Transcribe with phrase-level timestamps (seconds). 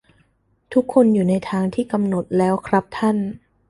[0.73, 3.17] ทุกคนอยู่ในทางที่กำหนดแล้วครับท่าน